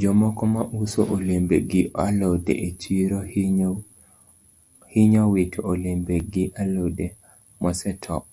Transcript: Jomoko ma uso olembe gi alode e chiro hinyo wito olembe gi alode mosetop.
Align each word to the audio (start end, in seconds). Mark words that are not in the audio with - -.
Jomoko 0.00 0.42
ma 0.54 0.62
uso 0.82 1.02
olembe 1.16 1.56
gi 1.70 1.82
alode 2.04 2.52
e 2.68 2.70
chiro 2.80 3.18
hinyo 4.94 5.22
wito 5.32 5.60
olembe 5.72 6.16
gi 6.32 6.44
alode 6.62 7.06
mosetop. 7.60 8.26